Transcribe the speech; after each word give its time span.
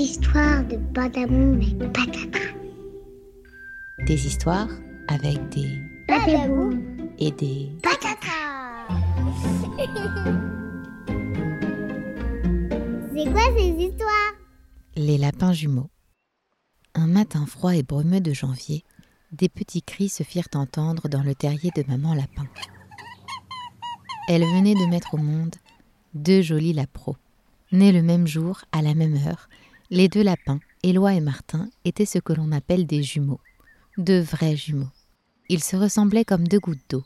histoires 0.00 0.64
de 0.64 0.76
Badamoum 0.76 1.60
et 1.60 1.74
Patata. 1.88 2.38
Des 4.06 4.26
histoires 4.26 4.70
avec 5.08 5.36
des 5.50 5.78
Badamoum 6.08 6.80
et 7.18 7.30
des 7.32 7.70
Patata. 7.82 8.88
C'est 13.12 13.30
quoi 13.30 13.42
ces 13.58 13.68
histoires? 13.68 14.32
Les 14.96 15.18
lapins 15.18 15.52
jumeaux. 15.52 15.90
Un 16.94 17.06
matin 17.06 17.44
froid 17.44 17.74
et 17.76 17.82
brumeux 17.82 18.22
de 18.22 18.32
janvier, 18.32 18.84
des 19.32 19.50
petits 19.50 19.82
cris 19.82 20.08
se 20.08 20.22
firent 20.22 20.48
entendre 20.54 21.08
dans 21.08 21.22
le 21.22 21.34
terrier 21.34 21.70
de 21.76 21.84
maman 21.86 22.14
lapin. 22.14 22.46
Elle 24.28 24.44
venait 24.44 24.74
de 24.74 24.88
mettre 24.88 25.12
au 25.12 25.18
monde 25.18 25.56
deux 26.14 26.40
jolis 26.40 26.72
lapros. 26.72 27.16
Nés 27.70 27.92
le 27.92 28.02
même 28.02 28.26
jour, 28.26 28.62
à 28.72 28.80
la 28.80 28.94
même 28.94 29.16
heure, 29.26 29.48
les 29.90 30.08
deux 30.08 30.22
lapins, 30.22 30.60
Éloi 30.84 31.14
et 31.14 31.20
Martin, 31.20 31.68
étaient 31.84 32.06
ce 32.06 32.18
que 32.18 32.32
l'on 32.32 32.52
appelle 32.52 32.86
des 32.86 33.02
jumeaux. 33.02 33.40
Deux 33.98 34.20
vrais 34.20 34.56
jumeaux. 34.56 34.90
Ils 35.48 35.64
se 35.64 35.74
ressemblaient 35.74 36.24
comme 36.24 36.46
deux 36.46 36.60
gouttes 36.60 36.78
d'eau. 36.88 37.02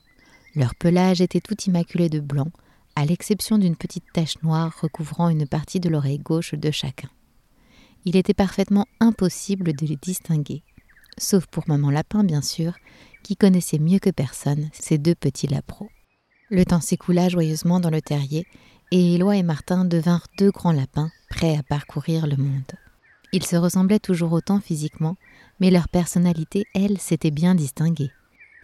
Leur 0.55 0.75
pelage 0.75 1.23
était 1.23 1.41
tout 1.41 1.59
immaculé 1.63 2.11
de 2.11 2.21
blanc, 2.21 2.51
à 2.95 3.07
l'exception 3.07 3.57
d'une 3.57 3.75
petite 3.75 4.05
tache 4.13 4.41
noire 4.43 4.77
recouvrant 4.83 5.31
une 5.31 5.49
partie 5.49 5.81
de 5.81 5.89
l'oreille 5.89 6.19
gauche 6.19 6.55
de 6.55 6.71
chacun. 6.71 7.09
Il 8.05 8.17
était 8.17 8.35
parfaitement 8.35 8.87
impossible 9.01 9.73
de 9.73 9.87
les 9.87 9.97
distinguer, 9.97 10.63
sauf 11.17 11.47
pour 11.47 11.65
maman 11.67 11.91
lapin 11.91 12.23
bien 12.23 12.43
sûr, 12.43 12.75
qui 13.23 13.35
connaissait 13.35 13.79
mieux 13.79 13.99
que 13.99 14.11
personne 14.11 14.69
ces 14.75 14.99
deux 14.99 15.15
petits 15.15 15.47
lapros. 15.47 15.89
Le 16.51 16.67
temps 16.67 16.83
s'écoula 16.83 17.31
joyeusement 17.31 17.81
dans 17.81 17.91
le 17.91 18.03
terrier, 18.03 18.47
et 18.97 19.15
Éloi 19.15 19.37
et 19.37 19.43
Martin 19.43 19.85
devinrent 19.85 20.29
deux 20.39 20.53
grands 20.53 20.71
lapins 20.71 21.11
prêts 21.29 21.57
à 21.57 21.65
parcourir 21.65 22.29
le 22.29 22.37
monde. 22.37 22.71
Ils 23.33 23.45
se 23.45 23.57
ressemblaient 23.57 23.99
toujours 23.99 24.33
autant 24.33 24.61
physiquement, 24.61 25.17
mais 25.59 25.73
leur 25.73 25.89
personnalité, 25.89 26.67
elle, 26.77 26.99
s'était 26.99 27.33
bien 27.33 27.57
distinguée. 27.57 28.13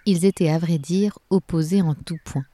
Ils 0.07 0.25
étaient, 0.25 0.49
à 0.49 0.61
vrai 0.61 0.79
dire, 0.79 1.19
opposés 1.31 1.83
en 1.83 1.97
tout 1.97 2.19
point. 2.25 2.45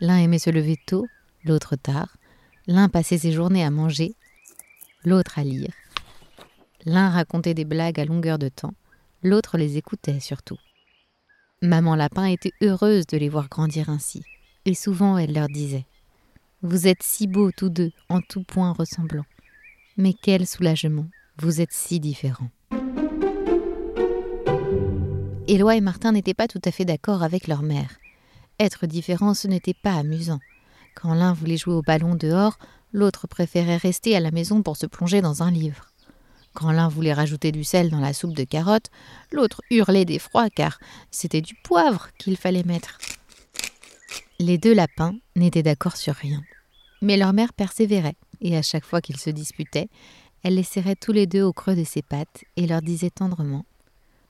L'un 0.00 0.18
aimait 0.18 0.38
se 0.38 0.50
lever 0.50 0.76
tôt, 0.84 1.06
l'autre 1.44 1.76
tard. 1.76 2.14
L'un 2.66 2.90
passait 2.90 3.16
ses 3.16 3.32
journées 3.32 3.64
à 3.64 3.70
manger, 3.70 4.14
l'autre 5.02 5.38
à 5.38 5.44
lire. 5.44 5.72
L'un 6.84 7.08
racontait 7.08 7.54
des 7.54 7.64
blagues 7.64 8.00
à 8.00 8.04
longueur 8.04 8.38
de 8.38 8.50
temps, 8.50 8.74
l'autre 9.22 9.56
les 9.56 9.78
écoutait 9.78 10.20
surtout. 10.20 10.58
Maman 11.62 11.94
Lapin 11.94 12.26
était 12.26 12.52
heureuse 12.60 13.06
de 13.06 13.16
les 13.16 13.30
voir 13.30 13.48
grandir 13.48 13.88
ainsi, 13.88 14.24
et 14.66 14.74
souvent 14.74 15.16
elle 15.16 15.32
leur 15.32 15.48
disait 15.48 15.86
Vous 16.62 16.88
êtes 16.88 17.04
si 17.04 17.28
beaux 17.28 17.52
tous 17.52 17.68
deux, 17.68 17.92
en 18.08 18.20
tout 18.20 18.42
point 18.42 18.72
ressemblants. 18.72 19.26
Mais 19.96 20.12
quel 20.12 20.44
soulagement, 20.44 21.06
vous 21.38 21.60
êtes 21.60 21.72
si 21.72 22.00
différents. 22.00 22.50
Éloi 25.46 25.76
et 25.76 25.80
Martin 25.80 26.10
n'étaient 26.10 26.34
pas 26.34 26.48
tout 26.48 26.60
à 26.64 26.72
fait 26.72 26.84
d'accord 26.84 27.22
avec 27.22 27.46
leur 27.46 27.62
mère. 27.62 27.98
Être 28.58 28.88
différent, 28.88 29.34
ce 29.34 29.46
n'était 29.46 29.72
pas 29.72 29.94
amusant. 29.94 30.40
Quand 30.96 31.14
l'un 31.14 31.32
voulait 31.32 31.56
jouer 31.56 31.74
au 31.74 31.82
ballon 31.82 32.16
dehors, 32.16 32.58
l'autre 32.92 33.28
préférait 33.28 33.76
rester 33.76 34.16
à 34.16 34.20
la 34.20 34.32
maison 34.32 34.60
pour 34.64 34.76
se 34.76 34.86
plonger 34.86 35.20
dans 35.20 35.44
un 35.44 35.52
livre. 35.52 35.92
Quand 36.54 36.72
l'un 36.72 36.88
voulait 36.88 37.12
rajouter 37.12 37.52
du 37.52 37.62
sel 37.62 37.88
dans 37.88 38.00
la 38.00 38.12
soupe 38.12 38.34
de 38.34 38.42
carottes, 38.42 38.90
l'autre 39.30 39.62
hurlait 39.70 40.04
d'effroi 40.04 40.50
car 40.50 40.80
c'était 41.12 41.40
du 41.40 41.54
poivre 41.54 42.08
qu'il 42.18 42.36
fallait 42.36 42.64
mettre. 42.64 42.98
Les 44.40 44.56
deux 44.56 44.72
lapins 44.72 45.16
n'étaient 45.34 45.64
d'accord 45.64 45.96
sur 45.96 46.14
rien. 46.14 46.44
Mais 47.02 47.16
leur 47.16 47.32
mère 47.32 47.52
persévérait, 47.52 48.14
et 48.40 48.56
à 48.56 48.62
chaque 48.62 48.84
fois 48.84 49.00
qu'ils 49.00 49.18
se 49.18 49.30
disputaient, 49.30 49.88
elle 50.44 50.54
les 50.54 50.62
serrait 50.62 50.94
tous 50.94 51.10
les 51.10 51.26
deux 51.26 51.42
au 51.42 51.52
creux 51.52 51.74
de 51.74 51.82
ses 51.82 52.02
pattes 52.02 52.44
et 52.56 52.68
leur 52.68 52.80
disait 52.80 53.10
tendrement 53.10 53.64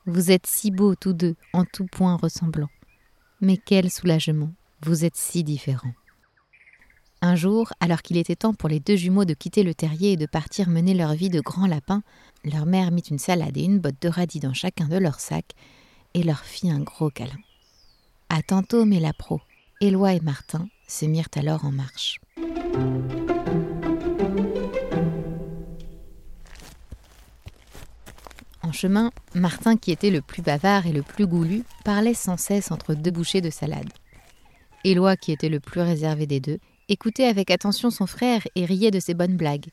Vous 0.07 0.31
êtes 0.31 0.47
si 0.47 0.71
beaux 0.71 0.95
tous 0.95 1.13
deux, 1.13 1.37
en 1.53 1.67
tout 1.67 1.85
point 1.85 2.17
ressemblants. 2.17 2.71
Mais 3.43 3.59
quel 3.59 3.91
soulagement, 3.91 4.51
vous 4.81 5.05
êtes 5.05 5.17
si 5.17 5.45
différents. 5.45 5.93
Un 7.21 7.37
jour, 7.37 7.71
alors 7.81 8.01
qu'il 8.01 8.17
était 8.17 8.37
temps 8.37 8.55
pour 8.55 8.71
les 8.71 8.81
deux 8.81 8.97
jumeaux 8.97 9.27
de 9.27 9.35
quitter 9.35 9.63
le 9.63 9.75
terrier 9.75 10.13
et 10.13 10.17
de 10.17 10.25
partir 10.25 10.71
mener 10.71 10.95
leur 10.95 11.13
vie 11.13 11.31
de 11.31 11.41
grands 11.41 11.67
lapins, 11.67 12.03
leur 12.45 12.65
mère 12.65 12.93
mit 12.93 13.03
une 13.03 13.19
salade 13.19 13.59
et 13.59 13.65
une 13.65 13.79
botte 13.79 14.01
de 14.01 14.09
radis 14.09 14.41
dans 14.41 14.55
chacun 14.55 14.89
de 14.89 14.97
leurs 14.97 15.21
sacs 15.21 15.55
et 16.15 16.23
leur 16.23 16.41
fit 16.41 16.71
un 16.71 16.81
gros 16.81 17.11
câlin. 17.11 17.37
À 18.31 18.41
tantôt, 18.43 18.87
mes 18.87 19.01
lapros. 19.01 19.43
Éloi 19.81 20.15
et 20.15 20.21
Martin 20.21 20.69
se 20.89 21.05
mirent 21.07 21.29
alors 21.37 21.65
en 21.65 21.71
marche. 21.71 22.19
En 28.63 28.73
chemin, 28.73 29.13
Martin, 29.37 29.77
qui 29.77 29.93
était 29.93 30.11
le 30.11 30.21
plus 30.21 30.43
bavard 30.43 30.89
et 30.89 30.93
le 30.93 31.03
plus 31.03 31.29
goulu, 31.29 31.63
parlait 31.85 32.15
sans 32.15 32.37
cesse 32.37 32.73
entre 32.73 32.95
deux 32.95 33.13
bouchées 33.13 33.41
de 33.41 33.51
salade. 33.51 33.89
Éloi, 34.83 35.17
qui 35.17 35.31
était 35.31 35.49
le 35.49 35.61
plus 35.61 35.81
réservé 35.81 36.27
des 36.27 36.41
deux, 36.41 36.59
écoutait 36.89 37.27
avec 37.27 37.53
attention 37.53 37.91
son 37.91 38.09
frère 38.09 38.43
et 38.57 38.65
riait 38.65 38.91
de 38.91 38.99
ses 38.99 39.15
bonnes 39.15 39.37
blagues. 39.37 39.69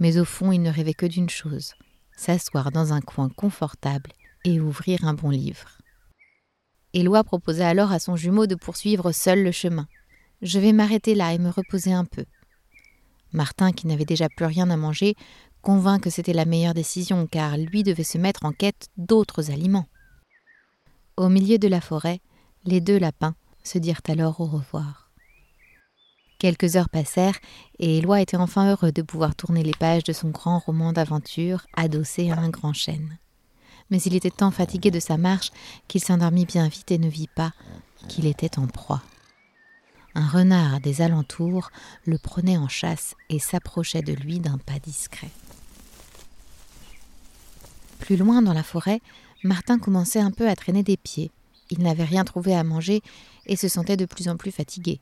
Mais 0.00 0.18
au 0.18 0.26
fond, 0.26 0.52
il 0.52 0.60
ne 0.60 0.70
rêvait 0.70 0.92
que 0.92 1.06
d'une 1.06 1.30
chose 1.30 1.72
s'asseoir 2.14 2.72
dans 2.72 2.92
un 2.92 3.00
coin 3.00 3.30
confortable 3.30 4.12
et 4.44 4.60
ouvrir 4.60 5.06
un 5.06 5.14
bon 5.14 5.30
livre. 5.30 5.75
Éloi 6.96 7.22
proposa 7.24 7.68
alors 7.68 7.92
à 7.92 7.98
son 7.98 8.16
jumeau 8.16 8.46
de 8.46 8.54
poursuivre 8.54 9.12
seul 9.12 9.42
le 9.42 9.52
chemin. 9.52 9.86
Je 10.40 10.58
vais 10.58 10.72
m'arrêter 10.72 11.14
là 11.14 11.34
et 11.34 11.38
me 11.38 11.50
reposer 11.50 11.92
un 11.92 12.06
peu. 12.06 12.24
Martin, 13.34 13.72
qui 13.72 13.86
n'avait 13.86 14.06
déjà 14.06 14.30
plus 14.30 14.46
rien 14.46 14.70
à 14.70 14.78
manger, 14.78 15.14
convint 15.60 15.98
que 15.98 16.08
c'était 16.08 16.32
la 16.32 16.46
meilleure 16.46 16.72
décision, 16.72 17.26
car 17.26 17.58
lui 17.58 17.82
devait 17.82 18.02
se 18.02 18.16
mettre 18.16 18.46
en 18.46 18.52
quête 18.52 18.88
d'autres 18.96 19.50
aliments. 19.50 19.88
Au 21.18 21.28
milieu 21.28 21.58
de 21.58 21.68
la 21.68 21.82
forêt, 21.82 22.20
les 22.64 22.80
deux 22.80 22.98
lapins 22.98 23.34
se 23.62 23.76
dirent 23.76 24.00
alors 24.08 24.40
au 24.40 24.46
revoir. 24.46 25.10
Quelques 26.38 26.76
heures 26.76 26.88
passèrent, 26.88 27.38
et 27.78 27.98
Éloi 27.98 28.22
était 28.22 28.38
enfin 28.38 28.70
heureux 28.70 28.92
de 28.92 29.02
pouvoir 29.02 29.34
tourner 29.34 29.62
les 29.62 29.74
pages 29.78 30.04
de 30.04 30.14
son 30.14 30.30
grand 30.30 30.60
roman 30.60 30.94
d'aventure 30.94 31.66
adossé 31.76 32.30
à 32.30 32.38
un 32.38 32.48
grand 32.48 32.72
chêne. 32.72 33.18
Mais 33.90 34.00
il 34.02 34.14
était 34.14 34.30
tant 34.30 34.50
fatigué 34.50 34.90
de 34.90 35.00
sa 35.00 35.16
marche 35.16 35.52
qu'il 35.88 36.02
s'endormit 36.02 36.44
bien 36.44 36.68
vite 36.68 36.90
et 36.90 36.98
ne 36.98 37.08
vit 37.08 37.28
pas 37.28 37.52
qu'il 38.08 38.26
était 38.26 38.58
en 38.58 38.66
proie. 38.66 39.02
Un 40.14 40.26
renard 40.26 40.80
des 40.80 41.02
alentours 41.02 41.70
le 42.06 42.16
prenait 42.16 42.56
en 42.56 42.68
chasse 42.68 43.14
et 43.28 43.38
s'approchait 43.38 44.02
de 44.02 44.14
lui 44.14 44.40
d'un 44.40 44.58
pas 44.58 44.78
discret. 44.78 45.30
Plus 47.98 48.16
loin 48.16 48.40
dans 48.40 48.54
la 48.54 48.62
forêt, 48.62 49.00
Martin 49.44 49.78
commençait 49.78 50.20
un 50.20 50.30
peu 50.30 50.48
à 50.48 50.56
traîner 50.56 50.82
des 50.82 50.96
pieds. 50.96 51.30
Il 51.70 51.82
n'avait 51.82 52.04
rien 52.04 52.24
trouvé 52.24 52.54
à 52.54 52.64
manger 52.64 53.02
et 53.46 53.56
se 53.56 53.68
sentait 53.68 53.96
de 53.96 54.06
plus 54.06 54.28
en 54.28 54.36
plus 54.36 54.52
fatigué. 54.52 55.00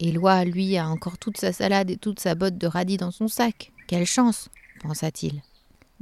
Éloi, 0.00 0.44
lui, 0.44 0.76
a 0.76 0.88
encore 0.88 1.18
toute 1.18 1.36
sa 1.36 1.52
salade 1.52 1.90
et 1.90 1.96
toute 1.96 2.18
sa 2.18 2.34
botte 2.34 2.58
de 2.58 2.66
radis 2.66 2.96
dans 2.96 3.12
son 3.12 3.28
sac. 3.28 3.72
Quelle 3.86 4.06
chance 4.06 4.48
pensa-t-il. 4.82 5.40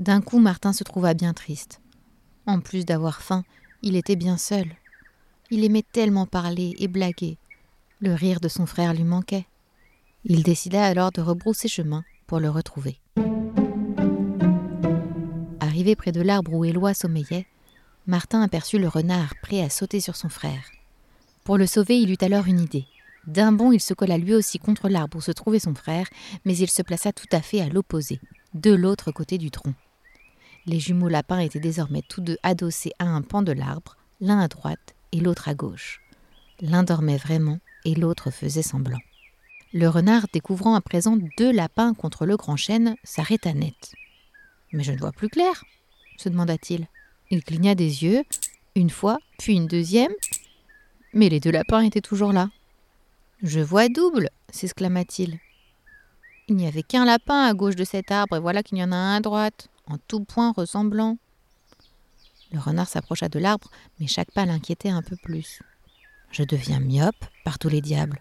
D'un 0.02 0.20
coup, 0.20 0.40
Martin 0.40 0.72
se 0.72 0.82
trouva 0.82 1.14
bien 1.14 1.32
triste. 1.32 1.80
En 2.44 2.58
plus 2.58 2.84
d'avoir 2.84 3.22
faim, 3.22 3.44
il 3.82 3.94
était 3.94 4.16
bien 4.16 4.36
seul. 4.36 4.66
Il 5.52 5.64
aimait 5.64 5.84
tellement 5.92 6.26
parler 6.26 6.74
et 6.80 6.88
blaguer. 6.88 7.38
Le 8.00 8.12
rire 8.12 8.40
de 8.40 8.48
son 8.48 8.66
frère 8.66 8.94
lui 8.94 9.04
manquait. 9.04 9.46
Il 10.24 10.42
décida 10.42 10.84
alors 10.84 11.12
de 11.12 11.20
rebrousser 11.20 11.68
chemin 11.68 12.02
pour 12.26 12.40
le 12.40 12.50
retrouver. 12.50 12.98
Arrivé 15.60 15.94
près 15.94 16.10
de 16.10 16.20
l'arbre 16.20 16.52
où 16.52 16.64
Éloi 16.64 16.94
sommeillait, 16.94 17.46
Martin 18.08 18.42
aperçut 18.42 18.80
le 18.80 18.88
renard 18.88 19.34
prêt 19.40 19.62
à 19.62 19.70
sauter 19.70 20.00
sur 20.00 20.16
son 20.16 20.28
frère. 20.28 20.64
Pour 21.44 21.58
le 21.58 21.66
sauver, 21.68 22.00
il 22.00 22.10
eut 22.10 22.24
alors 22.24 22.48
une 22.48 22.58
idée. 22.58 22.86
D'un 23.28 23.52
bond, 23.52 23.70
il 23.70 23.80
se 23.80 23.94
colla 23.94 24.18
lui 24.18 24.34
aussi 24.34 24.58
contre 24.58 24.88
l'arbre 24.88 25.18
où 25.18 25.20
se 25.20 25.30
trouvait 25.30 25.60
son 25.60 25.76
frère, 25.76 26.08
mais 26.44 26.56
il 26.56 26.68
se 26.68 26.82
plaça 26.82 27.12
tout 27.12 27.28
à 27.30 27.40
fait 27.40 27.60
à 27.60 27.68
l'opposé, 27.68 28.18
de 28.54 28.72
l'autre 28.72 29.12
côté 29.12 29.38
du 29.38 29.52
tronc. 29.52 29.74
Les 30.64 30.78
jumeaux 30.78 31.08
lapins 31.08 31.40
étaient 31.40 31.60
désormais 31.60 32.02
tous 32.08 32.20
deux 32.20 32.38
adossés 32.42 32.92
à 33.00 33.06
un 33.06 33.22
pan 33.22 33.42
de 33.42 33.52
l'arbre, 33.52 33.96
l'un 34.20 34.38
à 34.38 34.46
droite 34.46 34.94
et 35.10 35.18
l'autre 35.18 35.48
à 35.48 35.54
gauche. 35.54 36.00
L'un 36.60 36.84
dormait 36.84 37.16
vraiment 37.16 37.58
et 37.84 37.96
l'autre 37.96 38.30
faisait 38.30 38.62
semblant. 38.62 39.00
Le 39.72 39.88
renard, 39.88 40.26
découvrant 40.32 40.74
à 40.74 40.80
présent 40.80 41.16
deux 41.36 41.50
lapins 41.50 41.94
contre 41.94 42.26
le 42.26 42.36
grand 42.36 42.56
chêne, 42.56 42.94
s'arrêta 43.02 43.52
net. 43.54 43.94
Mais 44.72 44.84
je 44.84 44.92
ne 44.92 44.98
vois 44.98 45.12
plus 45.12 45.28
clair, 45.28 45.64
se 46.16 46.28
demanda-t-il. 46.28 46.86
Il 47.30 47.42
cligna 47.42 47.74
des 47.74 48.04
yeux, 48.04 48.22
une 48.76 48.90
fois, 48.90 49.18
puis 49.38 49.54
une 49.54 49.66
deuxième, 49.66 50.12
mais 51.12 51.28
les 51.28 51.40
deux 51.40 51.50
lapins 51.50 51.80
étaient 51.80 52.00
toujours 52.00 52.32
là. 52.32 52.50
Je 53.42 53.60
vois 53.60 53.88
double, 53.88 54.28
s'exclama-t-il. 54.50 55.38
Il 56.48 56.56
n'y 56.56 56.66
avait 56.66 56.82
qu'un 56.82 57.04
lapin 57.04 57.42
à 57.46 57.54
gauche 57.54 57.76
de 57.76 57.84
cet 57.84 58.10
arbre, 58.12 58.36
et 58.36 58.40
voilà 58.40 58.62
qu'il 58.62 58.78
y 58.78 58.84
en 58.84 58.92
a 58.92 58.96
un 58.96 59.16
à 59.16 59.20
droite, 59.20 59.68
en 59.86 59.98
tout 60.08 60.24
point 60.24 60.52
ressemblant. 60.52 61.18
Le 62.52 62.58
renard 62.58 62.88
s'approcha 62.88 63.28
de 63.28 63.38
l'arbre, 63.38 63.70
mais 63.98 64.06
chaque 64.06 64.30
pas 64.30 64.46
l'inquiétait 64.46 64.90
un 64.90 65.02
peu 65.02 65.16
plus. 65.16 65.62
Je 66.30 66.42
deviens 66.42 66.80
myope, 66.80 67.24
par 67.44 67.58
tous 67.58 67.68
les 67.68 67.80
diables. 67.80 68.18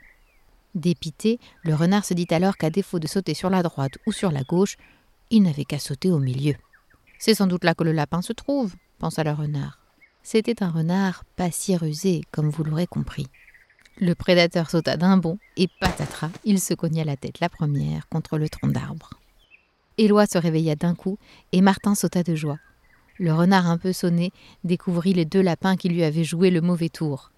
Dépité, 0.75 1.39
le 1.63 1.75
renard 1.75 2.05
se 2.05 2.13
dit 2.13 2.27
alors 2.29 2.57
qu'à 2.57 2.69
défaut 2.69 2.99
de 2.99 3.07
sauter 3.07 3.33
sur 3.33 3.49
la 3.49 3.63
droite 3.63 3.97
ou 4.05 4.11
sur 4.11 4.31
la 4.31 4.43
gauche, 4.43 4.77
il 5.29 5.43
n'avait 5.43 5.65
qu'à 5.65 5.79
sauter 5.79 6.11
au 6.11 6.19
milieu. 6.19 6.55
C'est 7.19 7.35
sans 7.35 7.47
doute 7.47 7.63
là 7.63 7.75
que 7.75 7.83
le 7.83 7.91
lapin 7.91 8.21
se 8.21 8.33
trouve, 8.33 8.75
pensa 8.99 9.23
le 9.23 9.31
renard. 9.31 9.79
C'était 10.23 10.63
un 10.63 10.69
renard 10.69 11.23
pas 11.35 11.51
si 11.51 11.75
rusé, 11.75 12.21
comme 12.31 12.49
vous 12.49 12.63
l'aurez 12.63 12.87
compris. 12.87 13.27
Le 13.97 14.15
prédateur 14.15 14.69
sauta 14.69 14.97
d'un 14.97 15.17
bond 15.17 15.37
et 15.57 15.67
patatras, 15.79 16.31
il 16.45 16.59
se 16.59 16.73
cogna 16.73 17.03
la 17.03 17.17
tête 17.17 17.39
la 17.39 17.49
première 17.49 18.07
contre 18.09 18.37
le 18.37 18.49
tronc 18.49 18.69
d'arbre. 18.69 19.20
Éloi 20.01 20.25
se 20.25 20.39
réveilla 20.39 20.75
d'un 20.75 20.95
coup 20.95 21.19
et 21.51 21.61
Martin 21.61 21.93
sauta 21.93 22.23
de 22.23 22.33
joie. 22.33 22.57
Le 23.19 23.31
renard 23.35 23.69
un 23.69 23.77
peu 23.77 23.93
sonné 23.93 24.31
découvrit 24.63 25.13
les 25.13 25.25
deux 25.25 25.43
lapins 25.43 25.75
qui 25.75 25.89
lui 25.89 26.03
avaient 26.03 26.23
joué 26.23 26.49
le 26.49 26.59
mauvais 26.59 26.89
tour. 26.89 27.31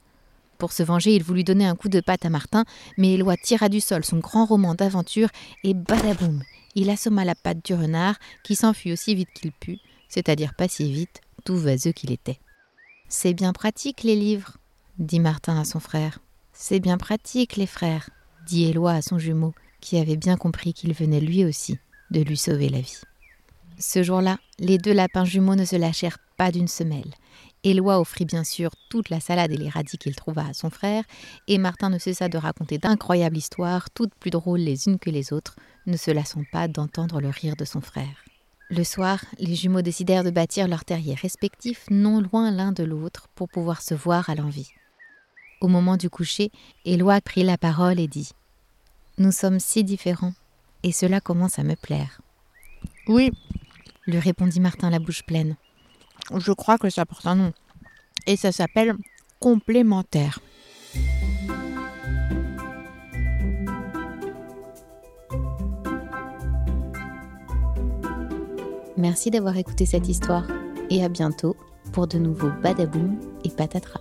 Pour 0.59 0.71
se 0.71 0.81
venger, 0.81 1.13
il 1.13 1.23
voulut 1.23 1.43
donner 1.43 1.65
un 1.65 1.75
coup 1.75 1.89
de 1.89 1.99
patte 1.99 2.25
à 2.25 2.29
Martin, 2.29 2.63
mais 2.97 3.15
Éloi 3.15 3.35
tira 3.35 3.67
du 3.67 3.81
sol 3.81 4.05
son 4.05 4.19
grand 4.19 4.45
roman 4.45 4.75
d'aventure 4.75 5.27
et 5.65 5.73
badaboum 5.73 6.41
Il 6.75 6.89
assomma 6.89 7.25
la 7.25 7.35
patte 7.35 7.65
du 7.65 7.73
renard 7.73 8.15
qui 8.45 8.55
s'enfuit 8.55 8.93
aussi 8.93 9.13
vite 9.13 9.33
qu'il 9.33 9.51
put, 9.51 9.79
c'est-à-dire 10.07 10.53
pas 10.53 10.69
si 10.69 10.89
vite, 10.89 11.19
tout 11.43 11.57
vaseux 11.57 11.91
qu'il 11.91 12.13
était. 12.13 12.39
C'est 13.09 13.33
bien 13.33 13.51
pratique 13.51 14.03
les 14.03 14.15
livres, 14.15 14.55
dit 14.99 15.19
Martin 15.19 15.59
à 15.59 15.65
son 15.65 15.81
frère. 15.81 16.19
C'est 16.53 16.79
bien 16.79 16.97
pratique 16.97 17.57
les 17.57 17.67
frères, 17.67 18.09
dit 18.47 18.63
Éloi 18.63 18.93
à 18.93 19.01
son 19.01 19.19
jumeau, 19.19 19.53
qui 19.81 19.97
avait 19.97 20.15
bien 20.15 20.37
compris 20.37 20.73
qu'il 20.73 20.93
venait 20.93 21.19
lui 21.19 21.43
aussi 21.43 21.77
de 22.13 22.21
lui 22.21 22.37
sauver 22.37 22.69
la 22.69 22.79
vie. 22.79 23.01
Ce 23.79 24.03
jour-là, 24.03 24.37
les 24.59 24.77
deux 24.77 24.93
lapins 24.93 25.25
jumeaux 25.25 25.55
ne 25.55 25.65
se 25.65 25.75
lâchèrent 25.75 26.19
pas 26.37 26.51
d'une 26.51 26.67
semelle. 26.67 27.13
Éloi 27.63 27.99
offrit 27.99 28.25
bien 28.25 28.43
sûr 28.43 28.71
toute 28.89 29.09
la 29.09 29.19
salade 29.19 29.51
et 29.51 29.57
les 29.57 29.69
radis 29.69 29.97
qu'il 29.97 30.15
trouva 30.15 30.45
à 30.45 30.53
son 30.53 30.69
frère, 30.69 31.03
et 31.47 31.57
Martin 31.57 31.89
ne 31.89 31.97
cessa 31.97 32.29
de 32.29 32.37
raconter 32.37 32.77
d'incroyables 32.77 33.37
histoires, 33.37 33.89
toutes 33.89 34.13
plus 34.15 34.31
drôles 34.31 34.59
les 34.59 34.87
unes 34.87 34.99
que 34.99 35.09
les 35.09 35.33
autres, 35.33 35.55
ne 35.85 35.97
se 35.97 36.11
lassant 36.11 36.43
pas 36.51 36.67
d'entendre 36.67 37.19
le 37.19 37.29
rire 37.29 37.55
de 37.55 37.65
son 37.65 37.81
frère. 37.81 38.23
Le 38.69 38.83
soir, 38.83 39.23
les 39.39 39.55
jumeaux 39.55 39.81
décidèrent 39.81 40.23
de 40.23 40.29
bâtir 40.29 40.67
leurs 40.67 40.85
terriers 40.85 41.15
respectifs 41.15 41.85
non 41.89 42.21
loin 42.21 42.51
l'un 42.51 42.71
de 42.71 42.83
l'autre 42.83 43.27
pour 43.35 43.49
pouvoir 43.49 43.81
se 43.81 43.93
voir 43.93 44.29
à 44.29 44.35
l'envie. 44.35 44.71
Au 45.61 45.67
moment 45.67 45.97
du 45.97 46.09
coucher, 46.09 46.51
Éloi 46.85 47.21
prit 47.21 47.43
la 47.43 47.57
parole 47.57 47.99
et 47.99 48.07
dit 48.07 48.29
Nous 49.17 49.31
sommes 49.31 49.59
si 49.59 49.83
différents, 49.83 50.33
et 50.83 50.91
cela 50.91 51.21
commence 51.21 51.59
à 51.59 51.63
me 51.63 51.75
plaire. 51.75 52.21
Oui, 53.07 53.31
lui 54.05 54.19
répondit 54.19 54.59
Martin 54.59 54.89
la 54.89 54.99
bouche 54.99 55.23
pleine. 55.23 55.55
Je 56.35 56.51
crois 56.51 56.77
que 56.77 56.89
ça 56.89 57.05
porte 57.05 57.25
un 57.25 57.35
nom. 57.35 57.53
Et 58.27 58.37
ça 58.37 58.51
s'appelle 58.51 58.95
complémentaire. 59.39 60.39
Merci 68.95 69.31
d'avoir 69.31 69.57
écouté 69.57 69.85
cette 69.85 70.07
histoire 70.07 70.47
et 70.89 71.03
à 71.03 71.09
bientôt 71.09 71.57
pour 71.91 72.07
de 72.07 72.17
nouveaux 72.17 72.51
badaboum 72.61 73.19
et 73.43 73.49
patatras. 73.49 73.99